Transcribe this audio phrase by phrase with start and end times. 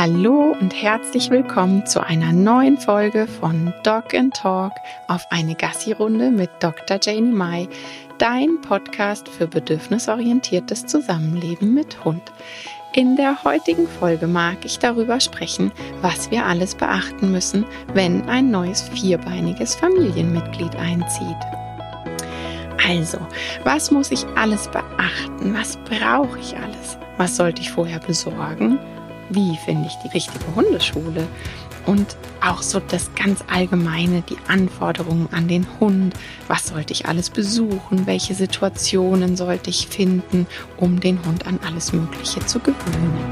[0.00, 4.70] Hallo und herzlich willkommen zu einer neuen Folge von Dog and Talk
[5.08, 7.00] auf eine Gassi-Runde mit Dr.
[7.02, 7.68] Janie Mai,
[8.18, 12.22] dein Podcast für bedürfnisorientiertes Zusammenleben mit Hund.
[12.94, 18.52] In der heutigen Folge mag ich darüber sprechen, was wir alles beachten müssen, wenn ein
[18.52, 21.36] neues vierbeiniges Familienmitglied einzieht.
[22.88, 23.18] Also,
[23.64, 25.54] was muss ich alles beachten?
[25.54, 26.96] Was brauche ich alles?
[27.16, 28.78] Was sollte ich vorher besorgen?
[29.30, 31.26] Wie finde ich die richtige Hundeschule
[31.86, 36.14] und auch so das ganz allgemeine, die Anforderungen an den Hund,
[36.46, 40.46] was sollte ich alles besuchen, welche Situationen sollte ich finden,
[40.76, 43.24] um den Hund an alles Mögliche zu gewöhnen.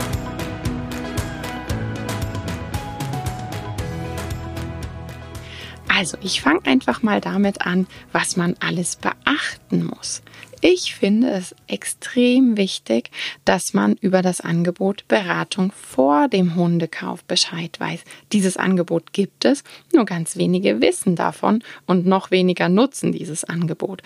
[5.88, 10.20] Also, ich fange einfach mal damit an, was man alles beachten muss.
[10.68, 13.12] Ich finde es extrem wichtig,
[13.44, 18.00] dass man über das Angebot Beratung vor dem Hundekauf Bescheid weiß.
[18.32, 19.62] Dieses Angebot gibt es,
[19.94, 24.02] nur ganz wenige wissen davon und noch weniger nutzen dieses Angebot.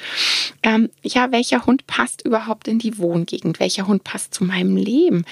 [0.62, 3.58] Ähm, ja, welcher Hund passt überhaupt in die Wohngegend?
[3.58, 5.24] Welcher Hund passt zu meinem Leben?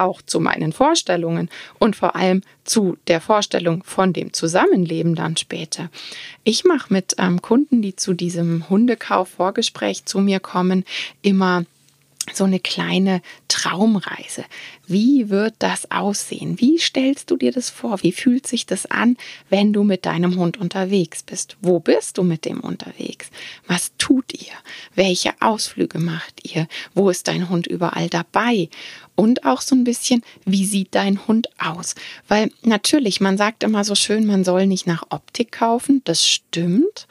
[0.00, 1.48] Auch zu meinen Vorstellungen
[1.78, 5.90] und vor allem zu der Vorstellung von dem Zusammenleben dann später.
[6.44, 10.84] Ich mache mit ähm, Kunden, die zu diesem Hundekauf-Vorgespräch zu mir kommen,
[11.22, 11.64] immer
[12.34, 14.44] so eine kleine Traumreise.
[14.86, 16.60] Wie wird das aussehen?
[16.60, 18.02] Wie stellst du dir das vor?
[18.02, 19.16] Wie fühlt sich das an,
[19.48, 21.56] wenn du mit deinem Hund unterwegs bist?
[21.60, 23.30] Wo bist du mit dem unterwegs?
[23.66, 24.52] Was tut ihr?
[24.94, 26.68] Welche Ausflüge macht ihr?
[26.94, 28.68] Wo ist dein Hund überall dabei?
[29.20, 31.94] Und auch so ein bisschen, wie sieht dein Hund aus?
[32.26, 36.00] Weil natürlich, man sagt immer so schön, man soll nicht nach Optik kaufen.
[36.06, 37.06] Das stimmt.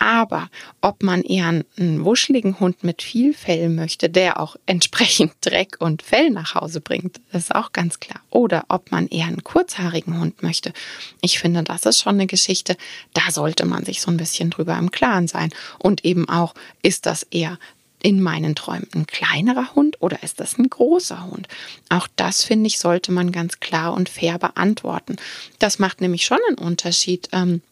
[0.00, 5.76] Aber ob man eher einen wuscheligen Hund mit viel Fell möchte, der auch entsprechend Dreck
[5.78, 8.20] und Fell nach Hause bringt, ist auch ganz klar.
[8.30, 10.72] Oder ob man eher einen kurzhaarigen Hund möchte.
[11.20, 12.76] Ich finde, das ist schon eine Geschichte,
[13.12, 15.50] da sollte man sich so ein bisschen drüber im Klaren sein.
[15.78, 16.52] Und eben auch,
[16.82, 17.60] ist das eher
[18.04, 21.48] in meinen Träumen ein kleinerer Hund oder ist das ein großer Hund?
[21.88, 25.16] Auch das, finde ich, sollte man ganz klar und fair beantworten.
[25.58, 27.30] Das macht nämlich schon einen Unterschied.
[27.32, 27.62] Ähm,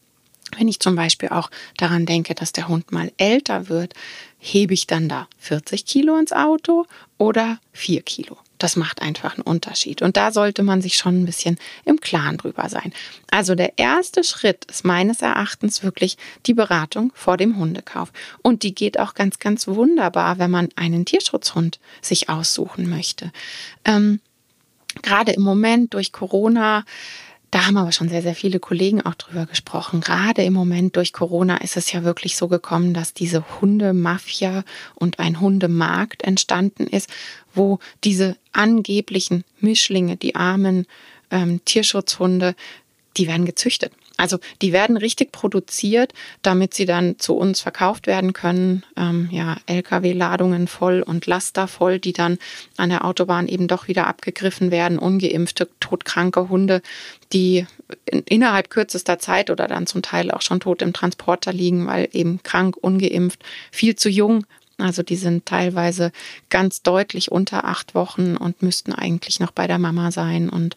[0.57, 3.93] wenn ich zum Beispiel auch daran denke, dass der Hund mal älter wird,
[4.39, 6.87] hebe ich dann da 40 Kilo ins Auto
[7.19, 8.39] oder 4 Kilo?
[8.63, 10.03] Das macht einfach einen Unterschied.
[10.03, 12.93] Und da sollte man sich schon ein bisschen im Klaren drüber sein.
[13.31, 18.13] Also der erste Schritt ist meines Erachtens wirklich die Beratung vor dem Hundekauf.
[18.41, 23.33] Und die geht auch ganz, ganz wunderbar, wenn man einen Tierschutzhund sich aussuchen möchte.
[23.85, 24.21] Ähm,
[25.03, 26.85] Gerade im Moment durch Corona
[27.53, 30.01] da haben aber schon sehr, sehr viele Kollegen auch drüber gesprochen.
[30.01, 34.65] Gerade im Moment durch Corona ist es ja wirklich so gekommen, dass diese Hundemafia
[34.95, 37.11] und ein Hundemarkt entstanden ist,
[37.55, 40.87] wo diese angeblichen Mischlinge, die armen
[41.31, 42.55] ähm, Tierschutzhunde,
[43.17, 43.93] die werden gezüchtet.
[44.17, 46.13] Also die werden richtig produziert,
[46.43, 48.85] damit sie dann zu uns verkauft werden können.
[48.97, 52.39] Ähm, ja, Lkw-Ladungen voll und Laster voll, die dann
[52.77, 54.99] an der Autobahn eben doch wieder abgegriffen werden.
[54.99, 56.83] Ungeimpfte, todkranke Hunde,
[57.33, 57.67] die
[58.05, 62.09] in, innerhalb kürzester Zeit oder dann zum Teil auch schon tot im Transporter liegen, weil
[62.13, 64.45] eben krank, ungeimpft, viel zu jung,
[64.83, 66.13] also die sind teilweise
[66.51, 70.77] ganz deutlich unter acht Wochen und müssten eigentlich noch bei der Mama sein und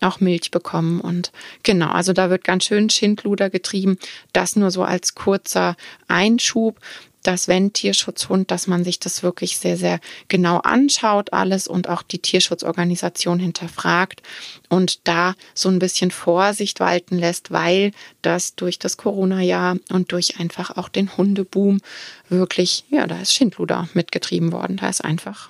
[0.00, 1.00] auch Milch bekommen.
[1.00, 3.98] Und genau, also da wird ganz schön Schindluder getrieben.
[4.32, 6.78] Das nur so als kurzer Einschub
[7.26, 12.02] dass wenn Tierschutzhund, dass man sich das wirklich sehr, sehr genau anschaut, alles und auch
[12.02, 14.22] die Tierschutzorganisation hinterfragt
[14.68, 17.90] und da so ein bisschen Vorsicht walten lässt, weil
[18.22, 21.80] das durch das Corona-Jahr und durch einfach auch den Hundeboom
[22.28, 24.76] wirklich, ja, da ist Schindluder mitgetrieben worden.
[24.76, 25.48] Da ist einfach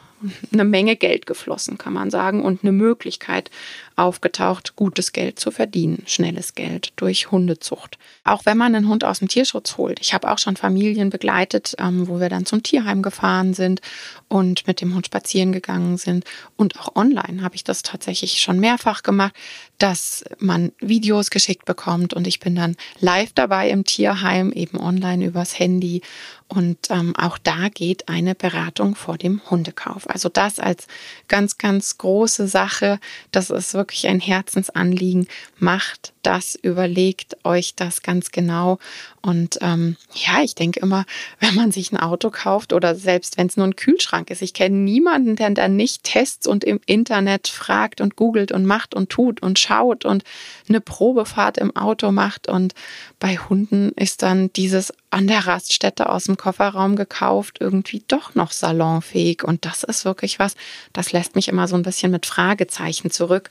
[0.53, 3.51] eine Menge Geld geflossen, kann man sagen, und eine Möglichkeit
[3.97, 7.99] aufgetaucht, gutes Geld zu verdienen, schnelles Geld durch Hundezucht.
[8.25, 10.01] Auch wenn man einen Hund aus dem Tierschutz holt.
[10.01, 13.81] Ich habe auch schon Familien begleitet, ähm, wo wir dann zum Tierheim gefahren sind
[14.29, 16.25] und mit dem Hund spazieren gegangen sind.
[16.57, 19.35] Und auch online habe ich das tatsächlich schon mehrfach gemacht,
[19.79, 25.25] dass man Videos geschickt bekommt und ich bin dann live dabei im Tierheim, eben online
[25.25, 26.03] übers Handy.
[26.49, 30.09] Und ähm, auch da geht eine Beratung vor dem Hundekauf.
[30.09, 30.87] Also das als
[31.27, 33.01] ganz, ganz große Sache.
[33.33, 35.27] Das ist wirklich ein Herzensanliegen.
[35.59, 38.79] Macht das, überlegt euch das ganz genau.
[39.23, 41.05] Und ähm, ja, ich denke immer,
[41.41, 44.55] wenn man sich ein Auto kauft oder selbst wenn es nur ein Kühlschrank ist, ich
[44.55, 49.11] kenne niemanden, der dann nicht Tests und im Internet fragt und googelt und macht und
[49.11, 50.23] tut und schaut und
[50.69, 52.47] eine Probefahrt im Auto macht.
[52.47, 52.75] Und
[53.19, 58.53] bei Hunden ist dann dieses an der Raststätte aus dem Kofferraum gekauft, irgendwie doch noch
[58.53, 59.45] salonfähig.
[59.45, 60.57] Und das ist wirklich was,
[60.93, 63.49] das lässt mich immer so ein bisschen mit Fragezeichen zurück.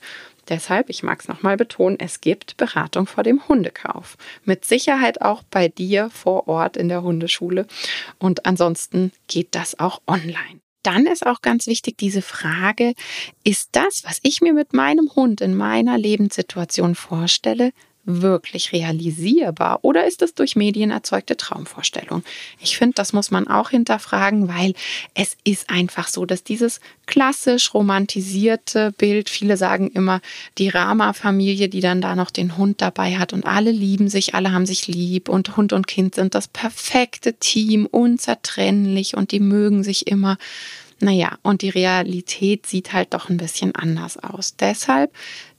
[0.48, 4.16] Deshalb, ich mag es nochmal betonen, es gibt Beratung vor dem Hundekauf.
[4.44, 7.66] Mit Sicherheit auch bei dir vor Ort in der Hundeschule.
[8.20, 12.94] Und ansonsten geht das auch online dann ist auch ganz wichtig diese Frage,
[13.42, 17.72] ist das, was ich mir mit meinem Hund in meiner Lebenssituation vorstelle,
[18.06, 22.22] wirklich realisierbar oder ist es durch Medien erzeugte Traumvorstellung?
[22.60, 24.74] Ich finde, das muss man auch hinterfragen, weil
[25.14, 30.20] es ist einfach so, dass dieses klassisch romantisierte Bild, viele sagen immer,
[30.58, 34.52] die Rama-Familie, die dann da noch den Hund dabei hat und alle lieben sich, alle
[34.52, 39.82] haben sich lieb und Hund und Kind sind das perfekte Team, unzertrennlich und die mögen
[39.82, 40.38] sich immer.
[40.98, 44.56] Naja, und die Realität sieht halt doch ein bisschen anders aus.
[44.56, 45.12] Deshalb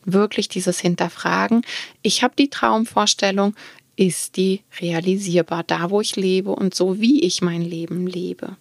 [0.08, 1.62] wirklich dieses Hinterfragen.
[2.02, 3.56] Ich habe die Traumvorstellung,
[3.96, 8.56] ist die realisierbar, da wo ich lebe und so wie ich mein Leben lebe.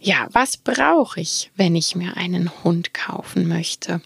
[0.00, 4.02] Ja, was brauche ich, wenn ich mir einen Hund kaufen möchte?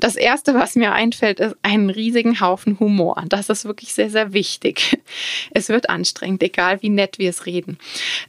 [0.00, 3.22] Das Erste, was mir einfällt, ist einen riesigen Haufen Humor.
[3.28, 4.98] Das ist wirklich sehr, sehr wichtig.
[5.52, 7.78] Es wird anstrengend, egal wie nett wir es reden.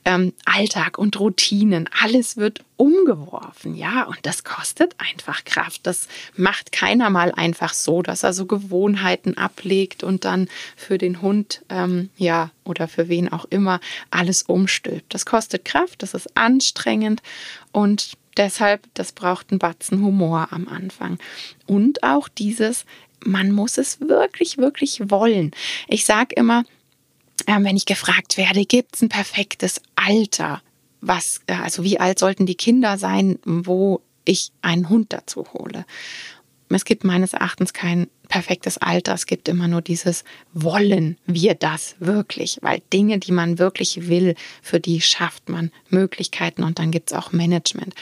[0.04, 5.86] Ähm, Alltag und Routinen, alles wird umgeworfen, ja, und das kostet einfach Kraft.
[5.86, 11.22] Das macht keiner mal einfach so, dass er so Gewohnheiten ablegt und dann für den
[11.22, 13.80] Hund, ähm, ja, oder für wen auch immer
[14.10, 15.14] alles umstülpt.
[15.14, 17.22] Das kostet Kraft, das ist anstrengend
[17.72, 21.18] und Deshalb, das braucht einen Batzen Humor am Anfang.
[21.68, 22.86] Und auch dieses,
[23.26, 25.52] man muss es wirklich, wirklich wollen.
[25.88, 26.64] Ich sage immer,
[27.46, 30.62] äh, wenn ich gefragt werde, gibt es ein perfektes Alter?
[31.02, 35.86] Was, äh, also wie alt sollten die Kinder sein, wo ich einen Hund dazu hole?
[36.70, 39.14] Es gibt meines Erachtens kein perfektes Alter.
[39.14, 40.24] Es gibt immer nur dieses
[40.54, 46.64] Wollen wir das wirklich, weil Dinge, die man wirklich will, für die schafft man Möglichkeiten
[46.64, 47.94] und dann gibt es auch Management.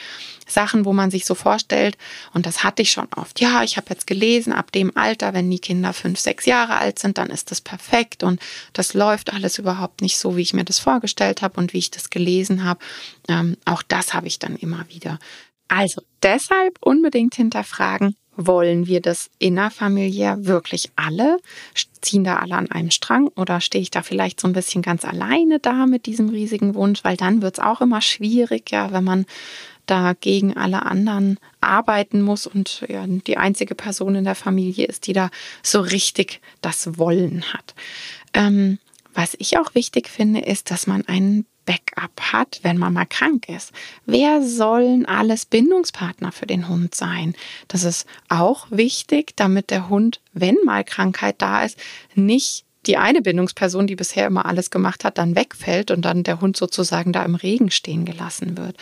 [0.48, 1.98] Sachen, wo man sich so vorstellt,
[2.34, 5.50] und das hatte ich schon oft, ja, ich habe jetzt gelesen, ab dem Alter, wenn
[5.50, 8.40] die Kinder fünf, sechs Jahre alt sind, dann ist das perfekt und
[8.74, 11.92] das läuft alles überhaupt nicht so, wie ich mir das vorgestellt habe und wie ich
[11.92, 12.80] das gelesen habe.
[13.28, 15.18] Ähm, auch das habe ich dann immer wieder.
[15.70, 21.40] Also deshalb unbedingt hinterfragen, wollen wir das innerfamiliär wirklich alle?
[22.02, 25.04] Ziehen da alle an einem Strang oder stehe ich da vielleicht so ein bisschen ganz
[25.04, 27.04] alleine da mit diesem riesigen Wunsch?
[27.04, 29.26] Weil dann wird es auch immer schwierig, ja, wenn man
[29.86, 35.08] da gegen alle anderen arbeiten muss und ja, die einzige Person in der Familie ist,
[35.08, 35.30] die da
[35.62, 37.76] so richtig das Wollen hat.
[38.34, 38.80] Ähm,
[39.14, 43.48] was ich auch wichtig finde, ist, dass man einen Backup hat, wenn man mal krank
[43.48, 43.72] ist.
[44.08, 47.36] Wer sollen alles Bindungspartner für den Hund sein?
[47.68, 51.78] Das ist auch wichtig, damit der Hund, wenn mal Krankheit da ist,
[52.16, 56.42] nicht die eine Bindungsperson, die bisher immer alles gemacht hat, dann wegfällt und dann der
[56.42, 58.76] Hund sozusagen da im Regen stehen gelassen wird.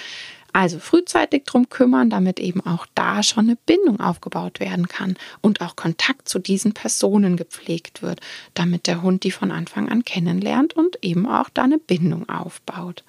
[0.57, 5.61] Also frühzeitig drum kümmern, damit eben auch da schon eine Bindung aufgebaut werden kann und
[5.61, 8.21] auch Kontakt zu diesen Personen gepflegt wird,
[8.55, 13.03] damit der Hund die von Anfang an kennenlernt und eben auch da eine Bindung aufbaut.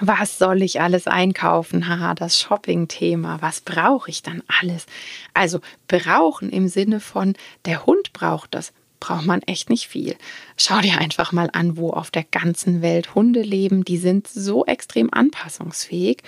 [0.00, 1.88] Was soll ich alles einkaufen?
[1.88, 3.42] Haha, das Shopping-Thema.
[3.42, 4.86] Was brauche ich dann alles?
[5.34, 5.58] Also
[5.88, 7.34] brauchen im Sinne von,
[7.64, 10.16] der Hund braucht das braucht man echt nicht viel.
[10.56, 13.84] Schau dir einfach mal an, wo auf der ganzen Welt Hunde leben.
[13.84, 16.22] Die sind so extrem anpassungsfähig.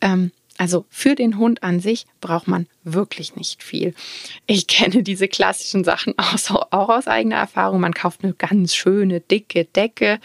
[0.00, 3.94] Ähm, also für den Hund an sich braucht man wirklich nicht viel.
[4.46, 7.80] Ich kenne diese klassischen Sachen auch, auch aus eigener Erfahrung.
[7.80, 10.20] Man kauft eine ganz schöne, dicke Decke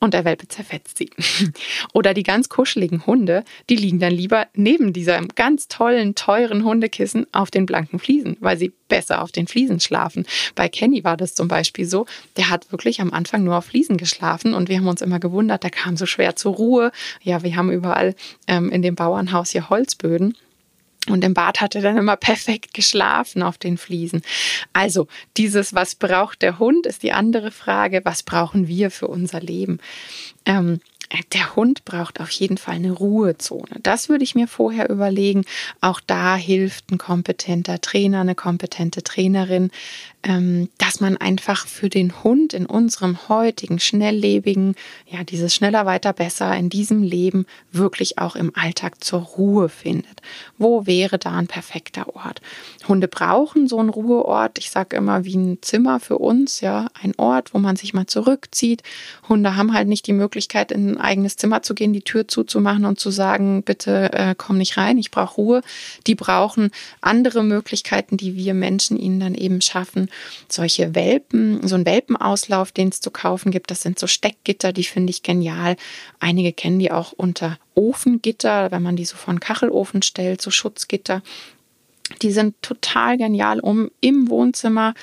[0.00, 1.10] und der Welpe zerfetzt sie.
[1.92, 7.26] Oder die ganz kuscheligen Hunde, die liegen dann lieber neben diesem ganz tollen, teuren Hundekissen
[7.32, 10.26] auf den blanken Fliesen, weil sie besser auf den Fliesen schlafen.
[10.54, 13.98] Bei Kenny war das zum Beispiel so, der hat wirklich am Anfang nur auf Fliesen
[13.98, 16.92] geschlafen und wir haben uns immer gewundert, der kam so schwer zur Ruhe.
[17.22, 18.14] Ja, wir haben überall
[18.46, 20.34] ähm, in dem Bauernhaus hier Holzböden.
[21.12, 24.22] Und im Bad hat er dann immer perfekt geschlafen auf den Fliesen.
[24.72, 28.00] Also dieses, was braucht der Hund, ist die andere Frage.
[28.04, 29.78] Was brauchen wir für unser Leben?
[30.46, 30.80] Ähm,
[31.32, 33.80] der Hund braucht auf jeden Fall eine Ruhezone.
[33.82, 35.44] Das würde ich mir vorher überlegen.
[35.80, 39.70] Auch da hilft ein kompetenter Trainer, eine kompetente Trainerin,
[40.22, 44.74] ähm, dass man einfach für den Hund in unserem heutigen, schnelllebigen,
[45.06, 50.20] ja, dieses schneller, weiter, besser in diesem Leben wirklich auch im Alltag zur Ruhe findet.
[50.58, 52.40] Wo wäre da ein perfekter Ort?
[52.86, 54.58] Hunde brauchen so einen Ruheort.
[54.58, 58.06] Ich sage immer wie ein Zimmer für uns, ja, ein Ort, wo man sich mal
[58.06, 58.82] zurückzieht.
[59.28, 62.98] Hunde haben halt nicht die Möglichkeit, in eigenes Zimmer zu gehen, die Tür zuzumachen und
[62.98, 65.62] zu sagen, bitte äh, komm nicht rein, ich brauche Ruhe.
[66.06, 70.08] Die brauchen andere Möglichkeiten, die wir Menschen ihnen dann eben schaffen.
[70.48, 74.84] Solche Welpen, so ein Welpenauslauf, den es zu kaufen gibt, das sind so Steckgitter, die
[74.84, 75.76] finde ich genial.
[76.18, 81.22] Einige kennen die auch unter Ofengitter, wenn man die so von Kachelofen stellt, so Schutzgitter.
[82.22, 84.94] Die sind total genial, um im Wohnzimmer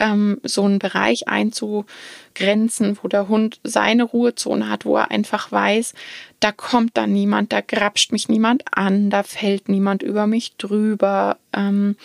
[0.00, 5.94] ähm, so einen Bereich einzugrenzen, wo der Hund seine Ruhezone hat, wo er einfach weiß,
[6.40, 11.38] da kommt dann niemand, da grapscht mich niemand an, da fällt niemand über mich drüber.
[11.52, 11.96] Ähm,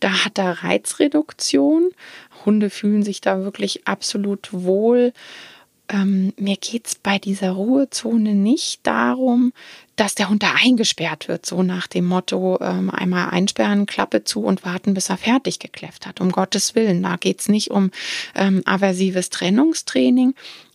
[0.00, 1.90] da hat er Reizreduktion.
[2.44, 5.12] Hunde fühlen sich da wirklich absolut wohl
[5.88, 9.52] ähm, mir geht es bei dieser Ruhezone nicht darum,
[9.96, 14.44] dass der Hund da eingesperrt wird, so nach dem Motto, ähm, einmal einsperren, Klappe zu
[14.44, 16.20] und warten, bis er fertig gekläfft hat.
[16.20, 17.90] Um Gottes Willen, da geht es nicht um
[18.34, 20.34] ähm, aversives Trennungstraining,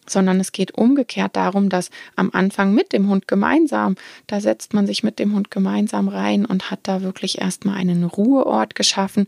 [0.09, 3.95] sondern es geht umgekehrt darum, dass am Anfang mit dem Hund gemeinsam,
[4.27, 8.03] da setzt man sich mit dem Hund gemeinsam rein und hat da wirklich erstmal einen
[8.03, 9.27] Ruheort geschaffen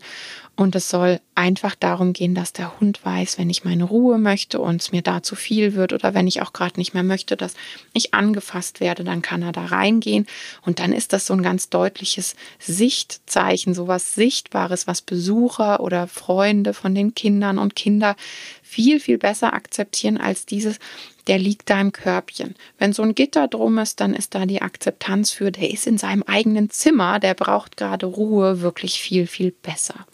[0.54, 4.60] und es soll einfach darum gehen, dass der Hund weiß, wenn ich meine Ruhe möchte
[4.60, 7.38] und es mir da zu viel wird oder wenn ich auch gerade nicht mehr möchte,
[7.38, 7.54] dass
[7.94, 10.26] ich angefasst werde, dann kann er da reingehen.
[10.60, 16.06] Und dann ist das so ein ganz deutliches Sichtzeichen, so was Sichtbares, was Besucher oder
[16.06, 18.14] Freunde von den Kindern und Kinder
[18.62, 20.78] viel, viel besser akzeptieren als dieses,
[21.26, 22.54] der liegt da im Körbchen.
[22.78, 25.98] Wenn so ein Gitter drum ist, dann ist da die Akzeptanz für, der ist in
[25.98, 30.06] seinem eigenen Zimmer, der braucht gerade Ruhe wirklich viel, viel besser.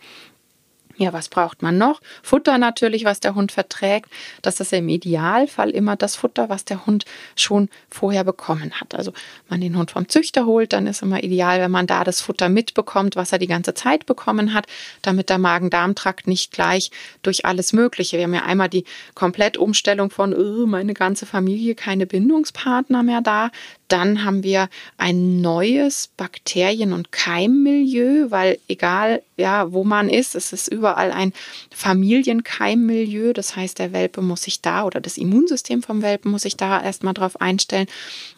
[1.00, 2.00] Ja, was braucht man noch?
[2.25, 4.11] Futter natürlich, was der Hund verträgt.
[4.43, 7.05] Das ist im Idealfall immer das Futter, was der Hund
[7.37, 8.97] schon vorher bekommen hat.
[8.97, 9.12] Also
[9.49, 12.49] man den Hund vom Züchter holt, dann ist immer ideal, wenn man da das Futter
[12.49, 14.67] mitbekommt, was er die ganze Zeit bekommen hat,
[15.00, 16.90] damit der Magen-Darm-Trakt nicht gleich
[17.23, 18.17] durch alles Mögliche.
[18.17, 23.52] Wir haben ja einmal die Komplettumstellung von oh, meine ganze Familie, keine Bindungspartner mehr da.
[23.88, 24.68] Dann haben wir
[24.99, 31.33] ein neues Bakterien- und Keimmilieu, weil egal ja, wo man ist, es ist überall ein
[31.71, 33.33] Familienkeimmilieu.
[33.33, 36.83] Das heißt, der Welpe muss sich da oder das Immunsystem vom Welpen muss sich da
[36.83, 37.87] erstmal drauf einstellen.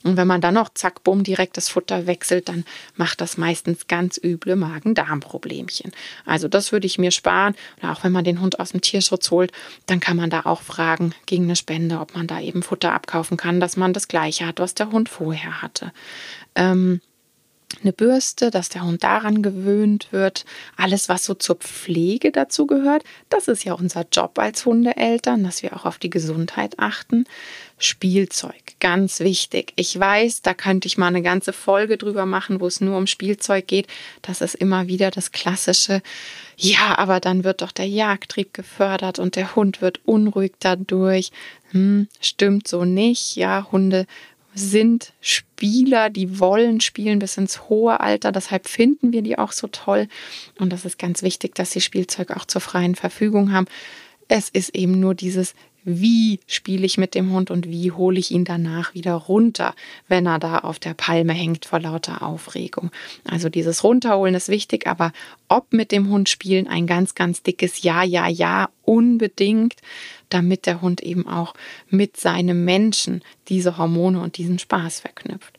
[0.04, 2.64] Und wenn man dann noch zack, bumm, direkt das Futter wechselt, dann
[2.96, 5.92] macht das meistens ganz üble Magen-Darm-Problemchen.
[6.26, 7.54] Also das würde ich mir sparen.
[7.78, 9.52] Oder auch wenn man den Hund aus dem Tierschutz holt,
[9.86, 13.38] dann kann man da auch fragen gegen eine Spende, ob man da eben Futter abkaufen
[13.38, 15.92] kann, dass man das gleiche hat, was der Hund vorher vorher hatte.
[16.54, 17.00] Ähm,
[17.82, 20.44] eine Bürste, dass der Hund daran gewöhnt wird.
[20.76, 25.62] Alles, was so zur Pflege dazu gehört, das ist ja unser Job als Hundeeltern, dass
[25.62, 27.26] wir auch auf die Gesundheit achten.
[27.78, 29.72] Spielzeug, ganz wichtig.
[29.76, 33.06] Ich weiß, da könnte ich mal eine ganze Folge drüber machen, wo es nur um
[33.06, 33.86] Spielzeug geht.
[34.20, 36.02] Das ist immer wieder das klassische.
[36.56, 41.30] Ja, aber dann wird doch der Jagdtrieb gefördert und der Hund wird unruhig dadurch.
[41.70, 43.36] Hm, stimmt so nicht.
[43.36, 44.06] Ja, Hunde
[44.60, 48.32] sind Spieler, die wollen spielen bis ins hohe Alter.
[48.32, 50.08] Deshalb finden wir die auch so toll.
[50.58, 53.66] Und das ist ganz wichtig, dass sie Spielzeug auch zur freien Verfügung haben.
[54.28, 58.30] Es ist eben nur dieses wie spiele ich mit dem Hund und wie hole ich
[58.30, 59.74] ihn danach wieder runter,
[60.08, 62.90] wenn er da auf der Palme hängt vor lauter Aufregung.
[63.24, 65.12] Also dieses Runterholen ist wichtig, aber
[65.48, 69.76] ob mit dem Hund spielen, ein ganz, ganz dickes Ja, ja, ja, unbedingt,
[70.30, 71.54] damit der Hund eben auch
[71.88, 75.58] mit seinem Menschen diese Hormone und diesen Spaß verknüpft.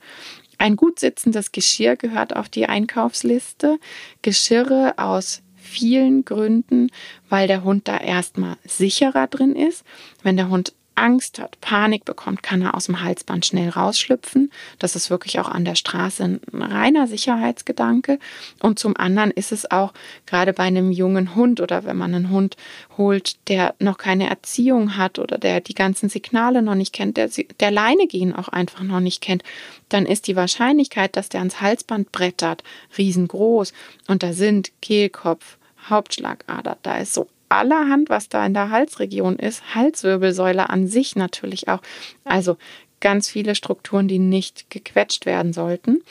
[0.58, 3.80] Ein gut sitzendes Geschirr gehört auf die Einkaufsliste.
[4.22, 6.90] Geschirre aus vielen Gründen,
[7.30, 9.84] weil der Hund da erstmal sicherer drin ist.
[10.22, 14.52] Wenn der Hund Angst hat, Panik bekommt, kann er aus dem Halsband schnell rausschlüpfen.
[14.78, 18.20] Das ist wirklich auch an der Straße ein reiner Sicherheitsgedanke.
[18.62, 19.94] Und zum anderen ist es auch
[20.26, 22.58] gerade bei einem jungen Hund oder wenn man einen Hund
[22.98, 27.30] holt, der noch keine Erziehung hat oder der die ganzen Signale noch nicht kennt, der,
[27.60, 29.44] der Leine gehen auch einfach noch nicht kennt,
[29.90, 32.64] dann ist die Wahrscheinlichkeit, dass der ans Halsband brettert,
[32.98, 33.74] riesengroß.
[34.08, 35.58] Und da sind Kehlkopf,
[35.90, 41.68] Hauptschlagader, da ist so allerhand, was da in der Halsregion ist, Halswirbelsäule an sich natürlich
[41.68, 41.82] auch.
[42.24, 42.58] Also
[43.00, 46.02] ganz viele Strukturen, die nicht gequetscht werden sollten.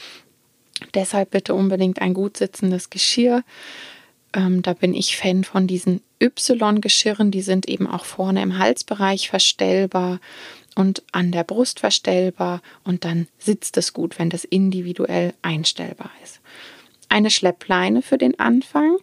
[0.95, 3.43] Deshalb bitte unbedingt ein gut sitzendes Geschirr.
[4.33, 7.31] Ähm, da bin ich Fan von diesen Y-Geschirren.
[7.31, 10.21] Die sind eben auch vorne im Halsbereich verstellbar
[10.75, 12.61] und an der Brust verstellbar.
[12.85, 16.41] Und dann sitzt es gut, wenn das individuell einstellbar ist.
[17.09, 18.97] Eine Schleppleine für den Anfang.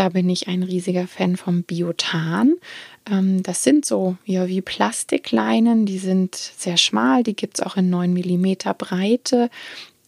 [0.00, 2.54] Da bin ich ein riesiger Fan vom Biotan.
[3.04, 7.76] Ähm, das sind so ja, wie Plastikleinen, die sind sehr schmal, die gibt es auch
[7.76, 9.50] in 9 mm Breite.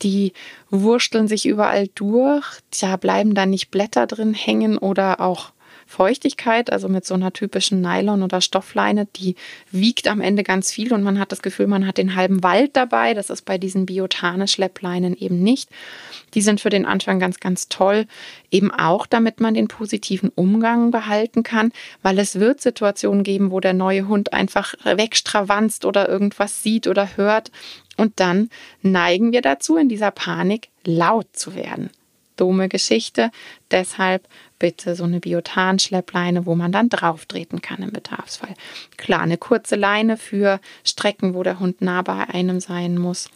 [0.01, 0.33] Die
[0.71, 2.47] wursteln sich überall durch,
[2.81, 5.53] da bleiben dann nicht Blätter drin hängen oder auch
[5.93, 9.37] Feuchtigkeit, also mit so einer typischen Nylon- oder Stoffleine, die
[9.71, 12.77] wiegt am Ende ganz viel und man hat das Gefühl, man hat den halben Wald
[12.77, 13.13] dabei.
[13.13, 15.69] Das ist bei diesen Biotane-Schleppleinen eben nicht.
[16.33, 18.07] Die sind für den Anfang ganz, ganz toll,
[18.51, 23.61] eben auch damit man den positiven Umgang behalten kann, weil es wird Situationen geben, wo
[23.61, 27.51] der neue Hund einfach wegstravanzt oder irgendwas sieht oder hört.
[27.99, 28.49] Und dann
[28.81, 31.91] neigen wir dazu, in dieser Panik laut zu werden.
[32.37, 33.31] Dumme Geschichte.
[33.71, 38.55] Deshalb bitte so eine Biotan-Schleppleine, wo man dann drauftreten kann im Bedarfsfall.
[38.97, 43.29] Klar, eine kurze Leine für Strecken, wo der Hund nah bei einem sein muss.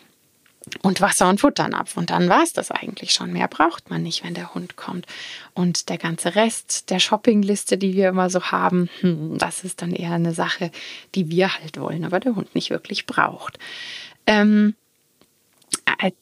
[0.83, 1.97] Und Wasser und Futternapf.
[1.97, 3.33] Und dann war es das eigentlich schon.
[3.33, 5.07] Mehr braucht man nicht, wenn der Hund kommt.
[5.55, 9.93] Und der ganze Rest der Shoppingliste, die wir immer so haben, hm, das ist dann
[9.93, 10.73] eher eine Sache,
[11.15, 13.59] die wir halt wollen, aber der Hund nicht wirklich braucht.
[14.27, 14.86] Ähm, äh,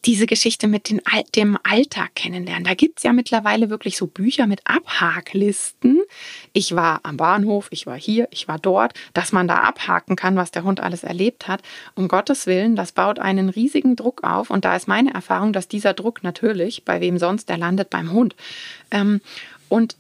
[0.05, 1.01] diese Geschichte mit den,
[1.35, 2.65] dem Alltag kennenlernen.
[2.65, 6.03] Da gibt es ja mittlerweile wirklich so Bücher mit Abhaklisten.
[6.53, 10.37] Ich war am Bahnhof, ich war hier, ich war dort, dass man da abhaken kann,
[10.37, 11.63] was der Hund alles erlebt hat.
[11.95, 14.51] Um Gottes Willen, das baut einen riesigen Druck auf.
[14.51, 18.13] Und da ist meine Erfahrung, dass dieser Druck natürlich, bei wem sonst, der landet beim
[18.13, 18.37] Hund.
[18.91, 19.21] Ähm,
[19.69, 19.97] und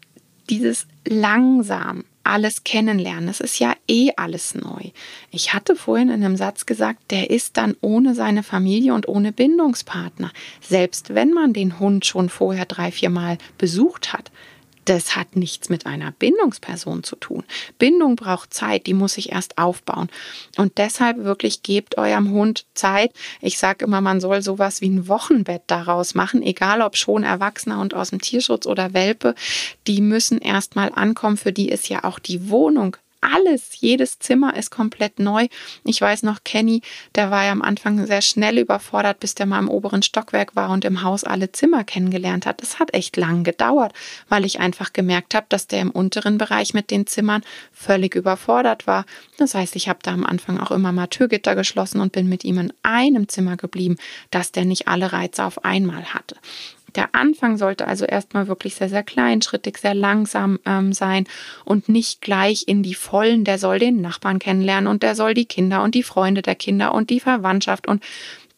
[0.48, 3.28] dieses langsam alles kennenlernen.
[3.28, 4.90] Es ist ja eh alles neu.
[5.30, 9.32] Ich hatte vorhin in einem Satz gesagt, der ist dann ohne seine Familie und ohne
[9.32, 10.32] Bindungspartner.
[10.60, 14.30] Selbst wenn man den Hund schon vorher drei, vier Mal besucht hat,
[14.84, 17.44] das hat nichts mit einer Bindungsperson zu tun.
[17.78, 20.08] Bindung braucht Zeit, die muss sich erst aufbauen.
[20.56, 23.12] Und deshalb wirklich gebt eurem Hund Zeit.
[23.40, 27.80] Ich sage immer, man soll sowas wie ein Wochenbett daraus machen, egal ob schon Erwachsener
[27.80, 29.34] und aus dem Tierschutz oder Welpe.
[29.86, 31.36] Die müssen erst mal ankommen.
[31.36, 35.46] Für die ist ja auch die Wohnung alles, jedes Zimmer ist komplett neu.
[35.84, 36.82] Ich weiß noch, Kenny,
[37.14, 40.70] der war ja am Anfang sehr schnell überfordert, bis der mal im oberen Stockwerk war
[40.70, 42.60] und im Haus alle Zimmer kennengelernt hat.
[42.60, 43.92] Das hat echt lang gedauert,
[44.28, 48.86] weil ich einfach gemerkt habe, dass der im unteren Bereich mit den Zimmern völlig überfordert
[48.86, 49.04] war.
[49.38, 52.44] Das heißt, ich habe da am Anfang auch immer mal Türgitter geschlossen und bin mit
[52.44, 53.96] ihm in einem Zimmer geblieben,
[54.30, 56.36] dass der nicht alle Reize auf einmal hatte.
[56.94, 61.26] Der Anfang sollte also erstmal wirklich sehr, sehr kleinschrittig, sehr langsam ähm, sein
[61.64, 63.44] und nicht gleich in die Vollen.
[63.44, 66.94] Der soll den Nachbarn kennenlernen und der soll die Kinder und die Freunde der Kinder
[66.94, 68.02] und die Verwandtschaft und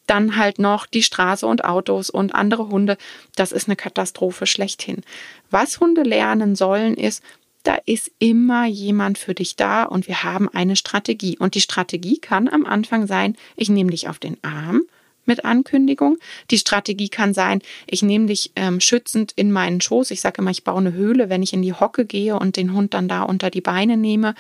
[0.07, 2.97] dann halt noch die Straße und Autos und andere Hunde.
[3.35, 5.03] Das ist eine Katastrophe schlechthin.
[5.51, 7.23] Was Hunde lernen sollen, ist,
[7.65, 11.37] da ist immer jemand für dich da und wir haben eine Strategie.
[11.39, 14.83] Und die Strategie kann am Anfang sein, ich nehme dich auf den Arm
[15.27, 16.19] mit Ankündigung.
[16.51, 20.11] Die Strategie kann sein, ich nehme dich ähm, schützend in meinen Schoß.
[20.11, 22.73] Ich sage immer, ich baue eine Höhle, wenn ich in die Hocke gehe und den
[22.73, 24.35] Hund dann da unter die Beine nehme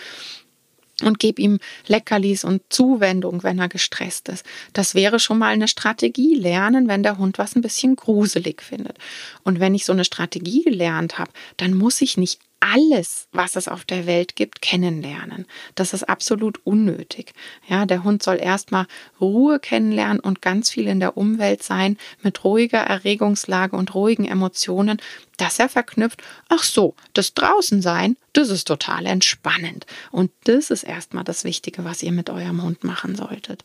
[1.02, 4.46] und gebe ihm Leckerlis und Zuwendung, wenn er gestresst ist.
[4.72, 8.96] Das wäre schon mal eine Strategie lernen, wenn der Hund was ein bisschen gruselig findet.
[9.44, 12.40] Und wenn ich so eine Strategie gelernt habe, dann muss ich nicht
[12.72, 15.46] alles, was es auf der Welt gibt, kennenlernen.
[15.74, 17.32] Das ist absolut unnötig.
[17.68, 18.86] Ja, der Hund soll erstmal
[19.20, 25.00] Ruhe kennenlernen und ganz viel in der Umwelt sein, mit ruhiger Erregungslage und ruhigen Emotionen,
[25.36, 29.86] dass er verknüpft, ach so, das Draußensein, das ist total entspannend.
[30.10, 33.62] Und das ist erstmal das Wichtige, was ihr mit eurem Hund machen solltet.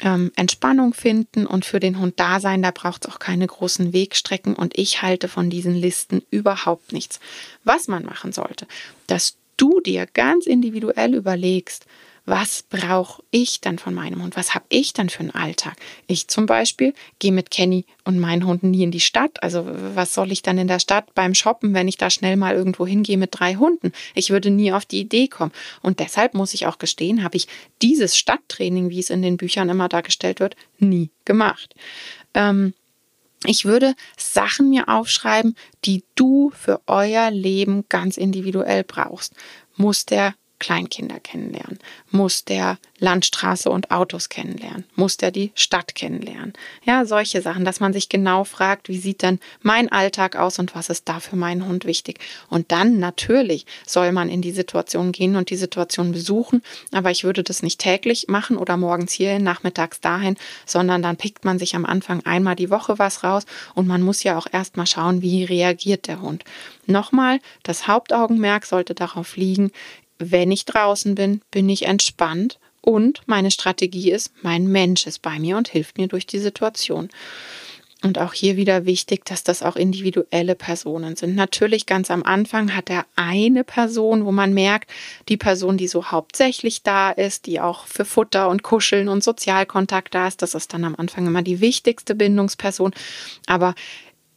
[0.00, 3.92] Ähm, Entspannung finden und für den Hund da sein, da braucht es auch keine großen
[3.92, 7.18] Wegstrecken und ich halte von diesen Listen überhaupt nichts.
[7.64, 8.66] Was man machen sollte,
[9.06, 11.86] dass du dir ganz individuell überlegst,
[12.26, 14.36] was brauche ich dann von meinem Hund?
[14.36, 15.76] Was habe ich dann für einen Alltag?
[16.08, 19.40] Ich zum Beispiel gehe mit Kenny und meinen Hunden nie in die Stadt.
[19.44, 22.56] Also was soll ich dann in der Stadt beim Shoppen, wenn ich da schnell mal
[22.56, 23.92] irgendwo hingehe mit drei Hunden?
[24.16, 25.52] Ich würde nie auf die Idee kommen.
[25.82, 27.46] Und deshalb muss ich auch gestehen, habe ich
[27.80, 31.76] dieses Stadttraining, wie es in den Büchern immer dargestellt wird, nie gemacht.
[32.34, 32.74] Ähm,
[33.46, 39.34] ich würde Sachen mir aufschreiben, die du für euer Leben ganz individuell brauchst.
[39.76, 41.78] Muss der Kleinkinder kennenlernen?
[42.10, 44.84] Muss der Landstraße und Autos kennenlernen?
[44.94, 46.54] Muss der die Stadt kennenlernen?
[46.84, 50.74] Ja, solche Sachen, dass man sich genau fragt, wie sieht denn mein Alltag aus und
[50.74, 52.20] was ist da für meinen Hund wichtig?
[52.48, 57.24] Und dann natürlich soll man in die Situation gehen und die Situation besuchen, aber ich
[57.24, 61.76] würde das nicht täglich machen oder morgens hierhin, nachmittags dahin, sondern dann pickt man sich
[61.76, 65.44] am Anfang einmal die Woche was raus und man muss ja auch erstmal schauen, wie
[65.44, 66.44] reagiert der Hund.
[66.86, 69.72] Nochmal, das Hauptaugenmerk sollte darauf liegen,
[70.18, 75.38] wenn ich draußen bin, bin ich entspannt und meine Strategie ist, mein Mensch ist bei
[75.38, 77.08] mir und hilft mir durch die Situation.
[78.02, 81.34] Und auch hier wieder wichtig, dass das auch individuelle Personen sind.
[81.34, 84.90] Natürlich ganz am Anfang hat er eine Person, wo man merkt,
[85.28, 90.14] die Person, die so hauptsächlich da ist, die auch für Futter und Kuscheln und Sozialkontakt
[90.14, 92.92] da ist, das ist dann am Anfang immer die wichtigste Bindungsperson.
[93.46, 93.74] Aber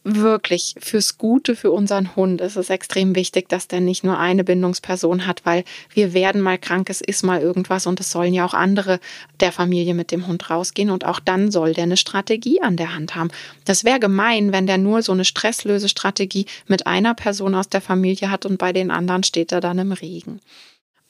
[0.02, 4.44] wirklich fürs Gute für unseren Hund ist es extrem wichtig, dass der nicht nur eine
[4.44, 8.46] Bindungsperson hat, weil wir werden mal krank, es ist mal irgendwas und es sollen ja
[8.46, 8.98] auch andere
[9.40, 12.94] der Familie mit dem Hund rausgehen und auch dann soll der eine Strategie an der
[12.94, 13.30] Hand haben.
[13.66, 18.30] Das wäre gemein, wenn der nur so eine Stresslösestrategie mit einer Person aus der Familie
[18.30, 20.40] hat und bei den anderen steht er dann im Regen.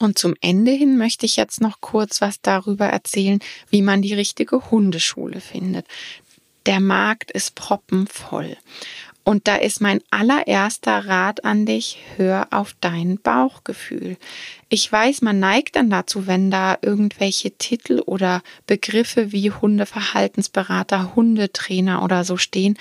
[0.02, 4.14] Und zum Ende hin möchte ich jetzt noch kurz was darüber erzählen, wie man die
[4.14, 5.86] richtige Hundeschule findet
[6.66, 8.56] der Markt ist proppenvoll.
[9.22, 14.16] Und da ist mein allererster Rat an dich, hör auf dein Bauchgefühl.
[14.70, 22.02] Ich weiß, man neigt dann dazu, wenn da irgendwelche Titel oder Begriffe wie Hundeverhaltensberater, Hundetrainer
[22.02, 22.78] oder so stehen,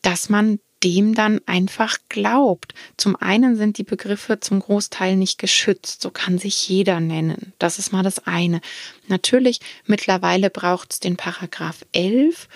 [0.00, 2.74] dass man dem dann einfach glaubt.
[2.96, 7.52] Zum einen sind die Begriffe zum Großteil nicht geschützt, so kann sich jeder nennen.
[7.58, 8.60] Das ist mal das eine.
[9.08, 12.48] Natürlich, mittlerweile braucht es den Paragraph 11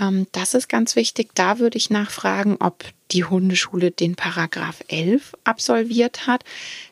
[0.00, 1.30] ähm, das ist ganz wichtig.
[1.34, 6.44] Da würde ich nachfragen, ob die Hundeschule den Paragraph 11 absolviert hat.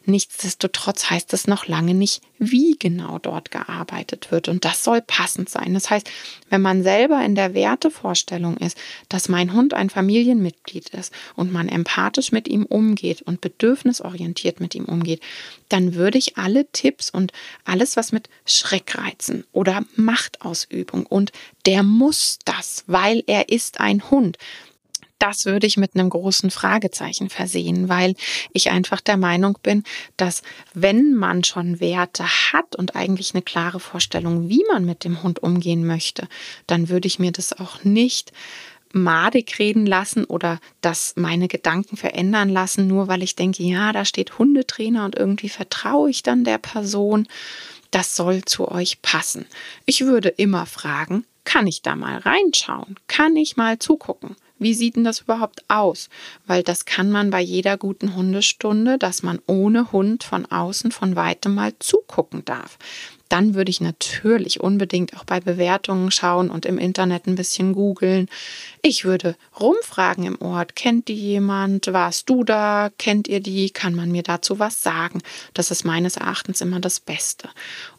[0.05, 4.49] Nichtsdestotrotz heißt es noch lange nicht, wie genau dort gearbeitet wird.
[4.49, 5.75] Und das soll passend sein.
[5.75, 6.09] Das heißt,
[6.51, 8.79] wenn man selber in der Wertevorstellung ist,
[9.09, 14.75] dass mein Hund ein Familienmitglied ist und man empathisch mit ihm umgeht und bedürfnisorientiert mit
[14.75, 15.21] ihm umgeht,
[15.69, 17.33] dann würde ich alle Tipps und
[17.65, 21.33] alles, was mit Schreckreizen oder Machtausübung und
[21.67, 24.39] der muss das, weil er ist ein Hund
[25.19, 28.15] das würde ich mit einem großen Fragezeichen versehen, weil
[28.53, 29.85] ich einfach der Meinung bin,
[30.17, 30.43] dass
[30.75, 35.43] wenn man schon Werte hat und eigentlich eine klare Vorstellung, wie man mit dem Hund
[35.43, 36.29] umgehen möchte,
[36.67, 38.33] dann würde ich mir das auch nicht
[38.93, 44.05] madig reden lassen oder dass meine Gedanken verändern lassen, nur weil ich denke, ja, da
[44.05, 47.27] steht Hundetrainer und irgendwie vertraue ich dann der Person.
[47.91, 49.47] Das soll zu euch passen.
[49.87, 52.97] Ich würde immer fragen, kann ich da mal reinschauen?
[53.07, 54.37] Kann ich mal zugucken?
[54.59, 56.09] Wie sieht denn das überhaupt aus?
[56.47, 61.17] Weil das kann man bei jeder guten Hundestunde, dass man ohne Hund von außen von
[61.17, 62.79] weitem mal zugucken darf.
[63.29, 68.29] Dann würde ich natürlich unbedingt auch bei Bewertungen schauen und im Internet ein bisschen googeln.
[68.83, 70.77] Ich würde rumfragen im Ort.
[70.77, 71.93] Kennt die jemand?
[71.93, 72.91] Warst du da?
[72.97, 73.71] Kennt ihr die?
[73.71, 75.21] Kann man mir dazu was sagen?
[75.53, 77.51] Das ist meines Erachtens immer das Beste.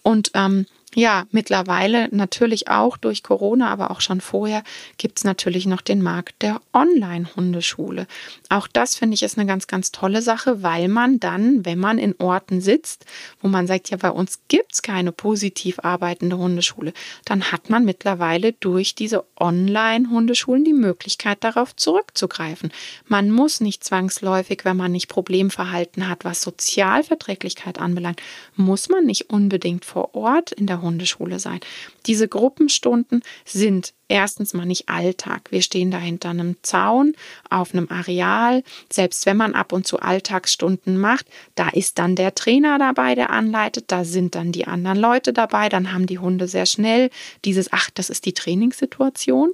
[0.01, 4.63] Und ähm, ja, mittlerweile natürlich auch durch Corona, aber auch schon vorher
[4.97, 8.07] gibt es natürlich noch den Markt der Online-Hundeschule.
[8.49, 11.99] Auch das finde ich ist eine ganz, ganz tolle Sache, weil man dann, wenn man
[11.99, 13.05] in Orten sitzt,
[13.39, 17.85] wo man sagt, ja, bei uns gibt es keine positiv arbeitende Hundeschule, dann hat man
[17.85, 22.71] mittlerweile durch diese Online-Hundeschulen die Möglichkeit, darauf zurückzugreifen.
[23.07, 28.21] Man muss nicht zwangsläufig, wenn man nicht Problemverhalten hat, was Sozialverträglichkeit anbelangt,
[28.55, 31.59] muss man nicht unbedingt vor Ort in Hundeschule sein.
[32.05, 35.51] Diese Gruppenstunden sind erstens mal nicht Alltag.
[35.51, 37.13] Wir stehen da hinter einem Zaun
[37.49, 38.63] auf einem Areal.
[38.91, 43.29] Selbst wenn man ab und zu Alltagsstunden macht, da ist dann der Trainer dabei, der
[43.29, 43.85] anleitet.
[43.87, 45.69] Da sind dann die anderen Leute dabei.
[45.69, 47.09] Dann haben die Hunde sehr schnell
[47.45, 49.51] dieses, ach, das ist die Trainingssituation.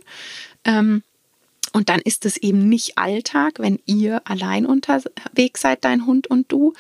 [0.64, 1.04] Ähm,
[1.76, 6.50] und dann ist es eben nicht Alltag, wenn ihr allein unterwegs seid, dein Hund und
[6.50, 6.74] du.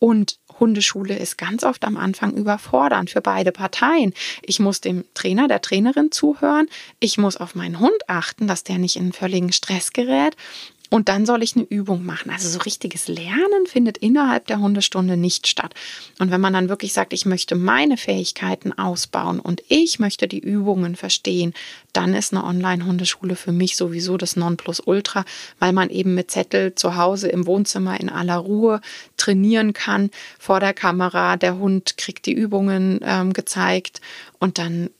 [0.00, 4.14] Und Hundeschule ist ganz oft am Anfang überfordernd für beide Parteien.
[4.42, 6.68] Ich muss dem Trainer, der Trainerin zuhören.
[7.00, 10.36] Ich muss auf meinen Hund achten, dass der nicht in völligen Stress gerät.
[10.92, 12.30] Und dann soll ich eine Übung machen.
[12.30, 15.72] Also so richtiges Lernen findet innerhalb der Hundestunde nicht statt.
[16.18, 20.38] Und wenn man dann wirklich sagt, ich möchte meine Fähigkeiten ausbauen und ich möchte die
[20.38, 21.54] Übungen verstehen,
[21.94, 25.24] dann ist eine Online-Hundeschule für mich sowieso das Nonplusultra,
[25.58, 28.82] weil man eben mit Zettel zu Hause im Wohnzimmer in aller Ruhe
[29.16, 31.38] trainieren kann vor der Kamera.
[31.38, 34.02] Der Hund kriegt die Übungen ähm, gezeigt
[34.40, 34.90] und dann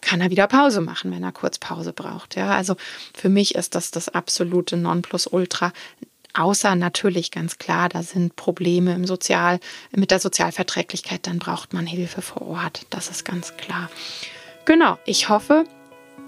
[0.00, 2.36] kann er wieder Pause machen, wenn er kurz Pause braucht.
[2.36, 2.76] Ja, also
[3.14, 5.72] für mich ist das das absolute Nonplusultra.
[6.34, 11.86] Außer natürlich ganz klar, da sind Probleme im Sozial, mit der Sozialverträglichkeit, dann braucht man
[11.86, 12.86] Hilfe vor Ort.
[12.90, 13.90] Das ist ganz klar.
[14.64, 15.64] Genau, ich hoffe,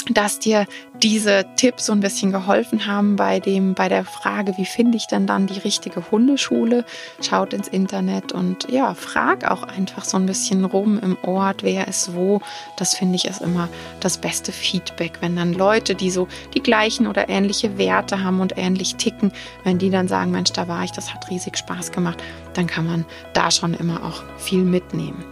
[0.09, 0.67] dass dir
[1.03, 5.07] diese Tipps so ein bisschen geholfen haben bei dem, bei der Frage, wie finde ich
[5.07, 6.85] denn dann die richtige Hundeschule?
[7.23, 11.89] Schaut ins Internet und ja, frag auch einfach so ein bisschen rum im Ort, wer
[11.89, 12.41] ist wo.
[12.77, 13.69] Das finde ich ist immer
[14.01, 18.55] das beste Feedback, wenn dann Leute, die so die gleichen oder ähnliche Werte haben und
[18.57, 19.33] ähnlich ticken,
[19.65, 22.23] wenn die dann sagen, Mensch, da war ich, das hat riesig Spaß gemacht,
[22.55, 25.25] dann kann man da schon immer auch viel mitnehmen.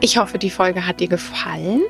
[0.00, 1.82] Ich hoffe, die Folge hat dir gefallen.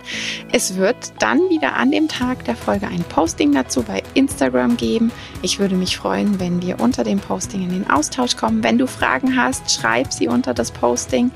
[0.53, 5.11] Es wird dann wieder an dem Tag der Folge ein Posting dazu bei Instagram geben.
[5.43, 8.63] Ich würde mich freuen, wenn wir unter dem Posting in den Austausch kommen.
[8.63, 11.33] Wenn du Fragen hast, schreib sie unter das Posting.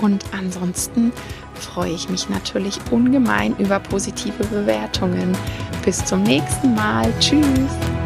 [0.00, 1.12] Und ansonsten
[1.54, 5.36] freue ich mich natürlich ungemein über positive Bewertungen.
[5.84, 7.12] Bis zum nächsten Mal.
[7.20, 7.97] Tschüss.